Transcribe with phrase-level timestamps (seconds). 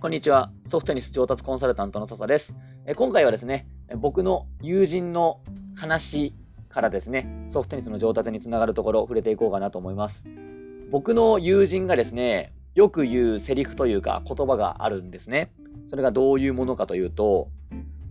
[0.00, 0.50] こんにちは。
[0.64, 2.56] ソフトテニス上達コンサルタントの笹です。
[2.86, 3.66] え今回はですね、
[3.98, 5.42] 僕の友人の
[5.76, 6.34] 話
[6.70, 10.24] からですね、ソフトテニスの上達につながるところを触れていこうかなと思います。
[10.90, 15.52] 僕の友人がですね、よく言うセリフというか言葉があるんですね。
[15.90, 17.50] それがどういうものかというと、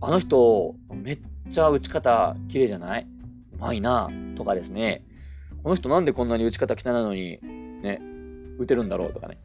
[0.00, 1.20] あの人、めっ
[1.50, 3.08] ちゃ打ち方綺麗じゃない？
[3.54, 5.04] うまいなとかですね、
[5.64, 7.40] この人なんでこんなに打ち方汚いのに、
[7.82, 8.00] ね、
[8.60, 9.12] 打てるんだろう？
[9.12, 9.38] とかね。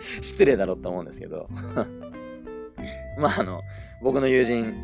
[0.20, 1.48] 失礼だろって思うんですけど
[3.18, 3.62] まあ、あの、
[4.02, 4.74] 僕の友人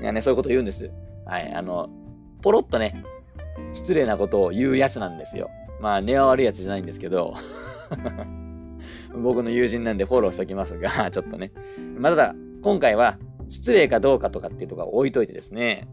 [0.00, 0.90] がね、そういうこと言うんです。
[1.26, 1.88] はい、あの、
[2.42, 3.04] ポロッとね、
[3.72, 5.50] 失礼なことを言うやつなんですよ。
[5.80, 7.34] まあ、根は悪いやつじゃないんですけど
[9.22, 11.52] 僕の友人なんでフォローしときますが、ちょっとね。
[11.98, 13.18] まあ、ただ、今回は、
[13.48, 15.86] 失礼かどうかとかっていうところを置いといてですね、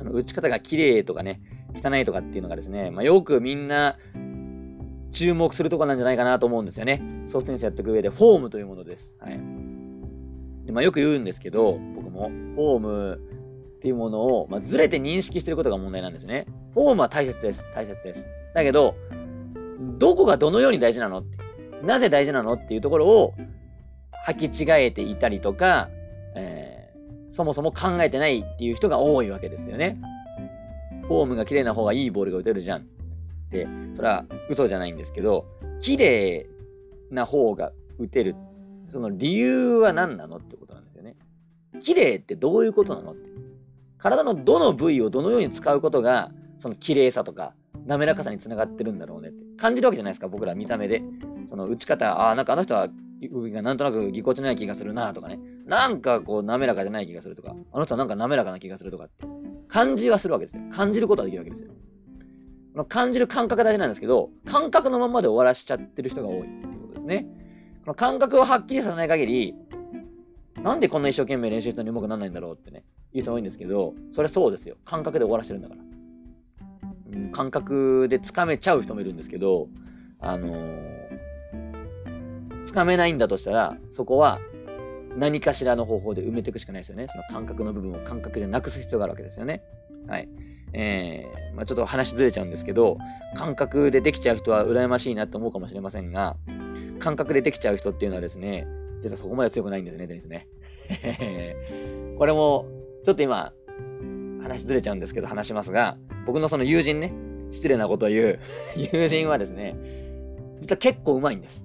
[0.00, 1.40] あの打ち方が綺麗とかね、
[1.74, 3.96] 汚いとかっていうのがですね、まあ、よくみんな
[5.12, 7.02] 注目するとこなんじゃないかなと思うんですよね。
[7.26, 9.12] ソフトテニスやっていく上で、フォームというものです。
[9.18, 9.40] はい。
[10.66, 13.20] でまあ、よく言うんですけど、僕も、フォーム
[13.78, 16.46] っていうものを、まあ、ずれて認識してることが問題なんですね。
[16.74, 17.64] フォームは大切です。
[17.74, 18.26] 大切です。
[18.54, 18.94] だけど、
[19.98, 21.24] どこがどのように大事なの、
[21.82, 23.34] なぜ大事なのっていうところを
[24.26, 25.88] 履き違えていたりとか、
[26.36, 29.98] えー、そもそも考えてないっていう人が多いわけですよね。
[31.02, 32.86] フォームが綺麗な方がいいボールが打てるじゃん。
[33.50, 35.46] って、それは嘘じゃないんですけど、
[35.80, 36.46] 綺麗
[37.10, 38.36] な方が打てる。
[38.90, 41.16] その理由は何なのってことなんですよね。
[41.80, 43.28] 綺麗ってどういうことなのって。
[43.98, 47.54] 体のどの部位をどのように使うことが、その綺麗さとか、
[47.86, 51.02] 滑らかさにつながってるんだろうねって感じるわけじゃないですか、僕ら見た目で。
[51.48, 52.88] その打ち方、ああ、なんかあの人は
[53.30, 55.38] 動きがなんとなくぎこちない気がするなとかね。
[55.66, 59.26] なんかこう滑らかじゃない気がするとか、あの人はなんか滑らかな気がするとかって。
[59.68, 60.64] 感じはするわけですよ。
[60.70, 61.70] 感じることはできるわけですよ。
[62.88, 67.26] 感じる感覚大事なんですけど、感覚のままで終わらしちゃってる人が多いっていうことですね。
[67.84, 69.54] この感覚をはっきりさせない限り、
[70.62, 74.76] なんでこんな一生懸命練習したのに上手くならないんだろうってね、言う人多いんですけど、それはそうですよ。
[74.84, 75.80] 感覚で終わらせてるんだから。
[77.16, 79.68] うん、感覚でつかめちゃう人もいるんですけど、
[80.20, 81.10] あのー、
[82.66, 84.38] つかめないんだとしたら、そこは
[85.16, 87.08] 何かしらの方法で埋めていくしかないですよね。
[87.08, 89.62] その感覚の部分を感覚でなくす必要があるわけですよね。
[90.06, 90.28] はい。
[90.72, 92.98] えー、まあ、ちょっと話ずれちゃうんですけど、
[93.34, 96.36] 感覚でできちゃう人は羨ましいなと思うかもしれませんが、
[96.98, 98.66] 感覚でできちゃう人っていうのはですね、
[99.02, 100.46] 実はそこまで強くないんですね、テニスね。
[102.18, 102.66] これも、
[103.04, 103.52] ちょっと今、
[104.42, 105.96] 話ずれちゃうんですけど、話しますが、
[106.26, 107.12] 僕のその友人ね、
[107.50, 108.38] 失礼なことを言う
[108.92, 109.76] 友人はですね、
[110.60, 111.64] 実は結構うまいんです。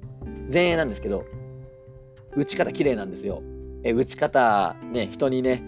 [0.52, 1.26] 前衛なんですけど、
[2.36, 3.42] 打ち方綺麗なんですよ。
[3.86, 5.64] え、打ち方、ね、人にね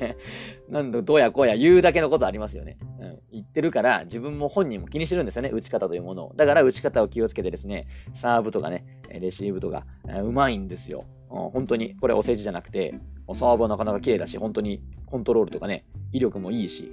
[0.70, 2.78] なんだ、どうやこうや言うだけのことありますよね。
[2.98, 3.18] うん。
[3.30, 6.34] 言ってるから、自分も本人も気にしてるんですよね、打ち方というものを。
[6.34, 9.84] だから、打ち方を気をつけてですね、サーブとかね、レシーブとか、
[10.24, 11.04] うまいんですよ。
[11.28, 12.94] 本当に、これお世辞じゃなくて、
[13.34, 16.90] サーブはなかなか綺麗だし、本当にコントロールとかね、威力もいいし、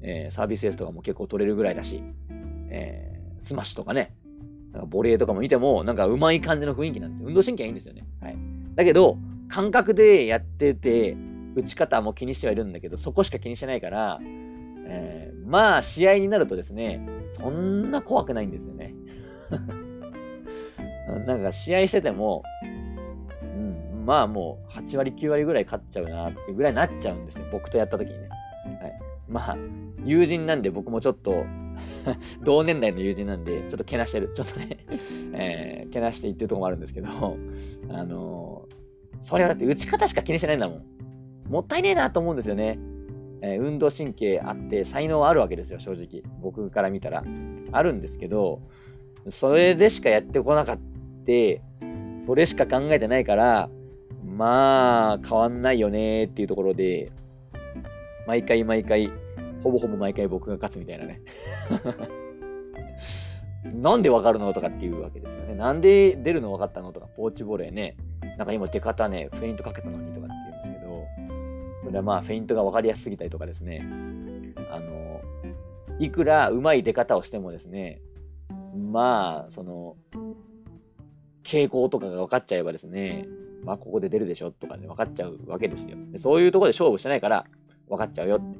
[0.00, 2.02] えー、サービスエースとかも結構取れるぐらいだし、
[2.70, 4.14] えー、スマッシュとかね、
[4.72, 7.28] なんかボレーとかも見ても、なんかうまい感じの雰囲気なんですよ。
[7.28, 8.06] 運動神経いいんですよね。
[8.22, 8.36] はい。
[8.74, 11.16] だけど、感覚でやってて、
[11.54, 14.20] 打ち方も気にしてはいるんだけど、そこしか気にしてないから、
[14.86, 18.94] えー、まあ、試合になるとですね、そんな怖くないんですよね。
[21.26, 22.42] なんか試合してても、
[23.42, 27.46] うん、まあもう8割9割ぐらい勝っちゃうなってぐらいになっちゃうんですよ。
[27.50, 28.28] 僕とやった時にね。
[28.80, 29.56] はい、まあ、
[30.04, 31.46] 友人なんで僕もちょっと
[32.44, 34.30] 同年代の友人なんで、ちょっとけなしてる。
[34.34, 34.78] ちょっとね
[35.34, 38.74] えー、けなしていってるとこもあるんですけど、あのー、
[39.20, 40.82] それはだって打ち方しか気にしてないんだもん。
[41.48, 42.78] もったいねえなと思うんですよね。
[43.40, 46.22] えー、運動神経あって才能あるわけですよ、正直。
[46.40, 47.24] 僕から見たら。
[47.72, 48.60] あるんですけど、
[49.28, 50.82] それでしかやってこなかった、
[52.24, 53.68] それしか考えてないから、
[54.24, 57.12] まあ、変わんないよねっていうところで、
[58.26, 59.10] 毎回毎回、
[59.62, 61.20] ほぼほぼ毎回僕が勝つみたいなね。
[63.74, 65.54] なんでわかるのとかっていうわけですよね。
[65.54, 67.96] なんで出るの分かったのとか、ポーチボレーね。
[68.38, 71.06] なんか今出方ね、フェイントかけたのにとかって言うんですけど、
[71.84, 73.84] それはまあフェイントが分かりやすすぎたりとかですね。
[74.70, 75.20] あの、
[75.98, 78.00] いくらうまい出方をしてもですね、
[78.92, 79.96] まあ、その、
[81.42, 83.26] 傾向とかが分かっちゃえばですね、
[83.64, 85.96] まあここで出るでしょとかね、分かっちゃうわけですよ。
[86.12, 87.44] でそういうところで勝負してないから
[87.88, 88.58] 分かっちゃうよって。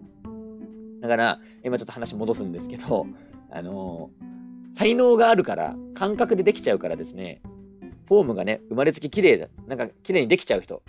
[1.02, 3.06] だから、今ちょっと話戻すんですけど、
[3.50, 4.10] あの
[4.72, 7.42] 才能があるから、感覚でできちゃうからですね、
[8.08, 10.82] フォームがね、生まれつき綺麗だ、なんか綺麗にできちゃう人、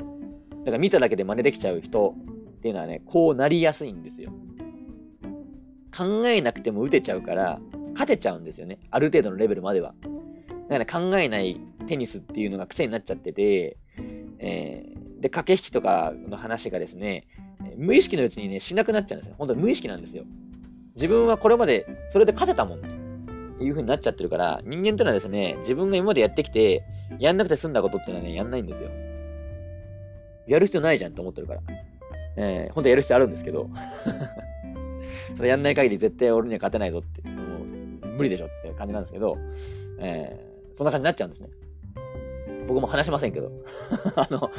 [0.66, 2.16] だか見ただけで真似できちゃう人
[2.58, 4.32] っていうのはね、こうなりやすいんですよ。
[5.96, 7.60] 考えなくても打てちゃうから、
[7.92, 8.80] 勝てちゃうんですよね。
[8.90, 9.94] ある程度のレベルまでは。
[10.70, 13.78] だから考えないテニスっていうのが癖になっちゃってて、
[14.38, 17.28] えー、で、駆け引きとかの話がですね、
[17.76, 19.36] 無意識のうちにね、しなくなっちゃうんですよ。
[19.38, 20.24] 本当に無意識なんですよ。
[20.96, 26.84] 自分はこれまでそれで勝てたもんっていう風になっちゃってるから、人間ってのはですね、自分が今までやってきて、
[27.18, 28.90] やんなくて済んだことっていうのはね、やんないんですよ。
[30.48, 31.62] やる必要ないじゃんって思ってるから。
[32.38, 33.70] えー、本当やる必要あるんですけど、
[35.36, 39.38] それやんない限り絶対俺には勝てないぞって、もう無理でしょって感じなんですけど、
[40.00, 41.50] えー、そんな感じになっちゃうんですね。
[42.68, 43.52] 僕も話しませんけど。
[44.16, 44.52] あの、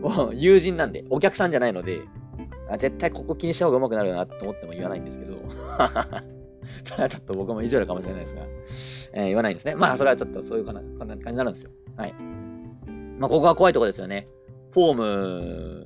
[0.00, 2.02] もう友人なんで、お客さんじゃないので、
[2.68, 5.36] あ絶対ここ気にした方が上手くなるなと思っても言わないんですけど、
[6.84, 8.28] それはちょっと僕も意地悪かもしれないで
[8.68, 9.76] すが、えー、言わないんですね。
[9.76, 11.70] まあ、それはちょっとそういう感じになるんですよ。
[11.96, 12.14] はい。
[13.18, 14.26] まあ、ここが怖いところですよね。
[14.72, 15.84] フォーム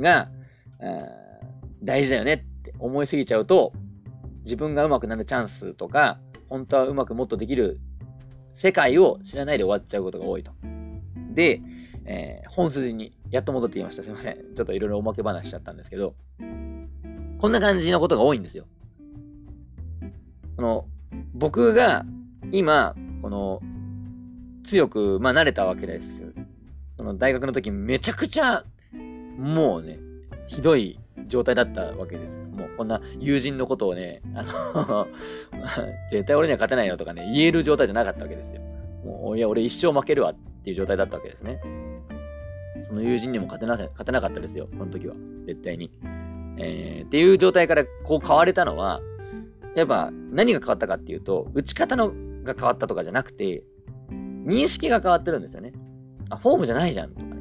[0.00, 0.28] が、
[1.82, 3.72] 大事だよねって思いすぎちゃうと、
[4.42, 6.18] 自分が上手くなるチャンスとか、
[6.48, 7.78] 本当はうまくもっとできる
[8.54, 10.50] 世界を知らないで終わっちゃうことが多いと。
[11.32, 11.62] で、
[12.06, 14.02] えー、本筋にやっと戻ってきました。
[14.02, 14.54] すいません。
[14.54, 16.14] ちょっといろいろおまけ話しちゃったんですけど、
[17.38, 18.66] こんな感じのことが多いんですよ。
[20.56, 20.86] この、
[21.34, 22.04] 僕が
[22.54, 23.60] 今、この、
[24.62, 26.32] 強く、まあ、慣れたわけです。
[26.96, 28.64] その大学の時めちゃくちゃ、
[29.36, 29.98] もうね、
[30.46, 32.40] ひどい状態だったわけです。
[32.40, 35.08] もうこんな友人のことをね、あの
[36.08, 38.60] 絶対俺には勝てないよとかね、言える状態じゃなかったわけですよ。
[39.04, 41.60] もう、いや、俺一生負けるわっていう状態だったわけですね。
[42.84, 45.16] その友人にも勝てな勝てなかったですよ、その時は。
[45.44, 45.90] 絶対に。
[46.56, 49.00] えー、っていう状態からこう変われたのは、
[49.74, 52.12] やっぱ何が変わったかっていうと、打ち方の
[52.44, 53.64] が変わったとかじゃなくて、
[54.10, 55.72] 認識が変わってるんですよね。
[56.30, 57.34] あ、フォームじゃないじゃんとかね。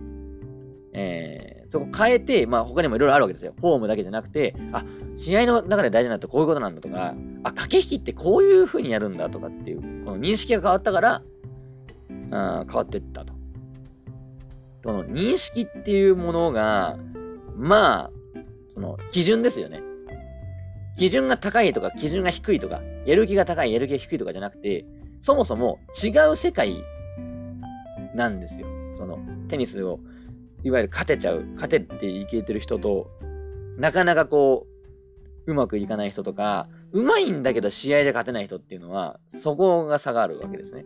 [0.93, 3.53] えー、そこ変えて、まあ他にもいろいろあるわけですよ。
[3.59, 4.85] フォームだけじゃなくて、あ、
[5.15, 7.13] 試合の中で大事なのってこういうことなんだとか、
[7.43, 11.21] あ、駆け引きってこういう風にやるんだとかっていう、この認識が変わったから、
[12.31, 13.33] あ変わっていったと。
[14.83, 16.97] この認識っていうものが、
[17.55, 18.39] まあ、
[18.69, 19.81] その基準ですよね。
[20.97, 24.85] 基準が高いとか、基準が低いとか、やる気が高い、やる気が低いとかじゃなくて、
[25.19, 26.83] そもそも違う世界
[28.15, 28.67] なんですよ。
[28.95, 29.99] そのテニスを
[30.63, 33.09] いわゆる勝てちゃう、勝てっていけてる人と、
[33.77, 34.65] なかなかこ
[35.45, 40.85] う、うまくいかない人とか、うまいんだけど試合じゃ勝てない人っていうのは、そこが差があるわけですね。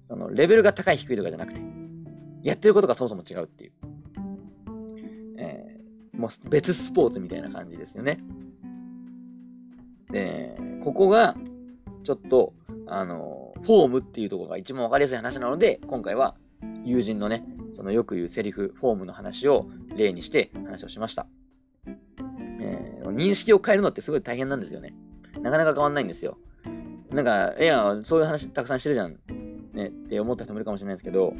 [0.00, 1.60] そのレベルが高い低いとかじゃなくて、
[2.42, 3.72] やってることがそもそも違うっていう。
[5.38, 8.18] えー、もう別スポーツみたいな感じですよね。
[10.12, 10.54] で、
[10.84, 11.36] ここが、
[12.04, 12.52] ちょっと、
[12.86, 16.36] あの、フォームっていうところが一番わかりやすい話なので、今回は
[16.84, 19.66] 友人のね、そのよく言うセリフ、フォームの話を
[19.96, 21.26] 例にして話をしました。
[22.60, 24.94] えー、認識を変えるのってすごい大変なんですよね。
[25.40, 26.38] なかなか変わんないんですよ。
[27.10, 29.16] なんか、いや、そういう話たくさんしてるじゃん。
[29.72, 31.32] ね、って思った人もいるかもしれないですけど、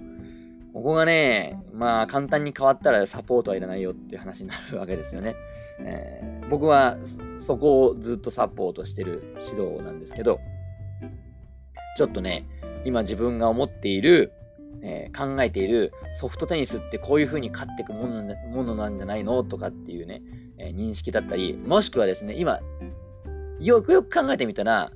[0.72, 5.34] ここがね、まあ簡単に変わったらサポートはいらないよっていう話になるわけですよね。
[5.80, 6.98] えー、僕は
[7.38, 10.40] そこをずっとサポートしてる指導なんですけど、
[11.96, 12.46] ちょっとね、
[12.84, 14.32] 今自分が思っている
[14.82, 20.22] えー、考えているソフトテニスってこういう風に勝っていくものものなんじゃないのとかっていうね、
[20.58, 22.60] えー、認識だったり、もしくはですね、今、
[23.60, 24.92] よくよく考えてみたら、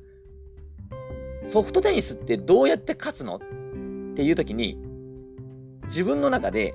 [1.45, 3.39] ソフトテニスってどうやって勝つのっ
[4.17, 4.77] ていう時に、
[5.87, 6.75] 自分の中で、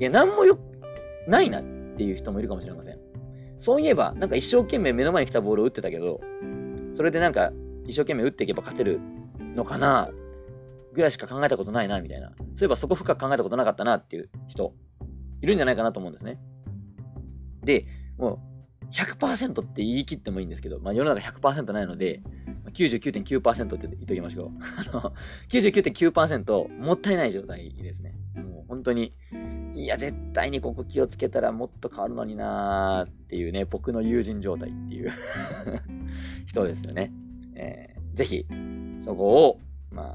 [0.00, 0.58] いや、なんもよ、
[1.26, 1.62] ないなっ
[1.96, 2.98] ていう人もいるかもしれません。
[3.58, 6.20] そういえば、なんか一生懸命目の前に来たボールを打ってたけど、
[6.94, 7.52] それでなんか
[7.86, 9.00] 一生懸命打っていけば勝てる
[9.54, 10.10] のかな
[10.92, 12.28] ぐらいしか考えたことないな、みたいな。
[12.28, 14.74] そういえばそこ深く考えたことなかったなっていう人、
[15.40, 16.38] いるんじゃないかなと思うんですね。
[17.64, 18.40] で、も
[18.82, 22.22] う100%って言い切ってもいいんですけど、まあ世の中100%ないので、
[22.72, 24.48] 99.9%って言っときましょう。
[25.48, 28.14] 99.9%もったいない状態ですね。
[28.36, 29.14] もう本当に、
[29.74, 35.12] いや、絶対にここ気をつけたらもっと変わるのになーっていうね、僕の友人状態っていう
[36.46, 37.12] 人ですよね。
[37.54, 38.46] えー、ぜひ、
[39.00, 39.60] そこを、
[39.90, 40.14] ま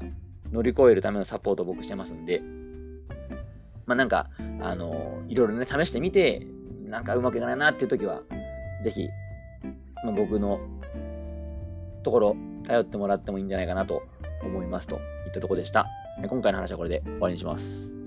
[0.52, 2.42] 乗り越えるためのサポートを僕してますんで、
[3.86, 4.30] まあなんか、
[4.60, 6.46] あのいろいろね、試してみて、
[6.86, 8.22] なんかうまくいかないなっていう時は、
[8.82, 9.08] ぜひ、
[10.04, 10.60] まあ、僕の
[12.04, 14.02] ところ、頼ってもらってもいいんじゃないかなと
[14.44, 15.86] 思いますといったところでした。
[16.28, 18.03] 今回の話はこれで終わりにします。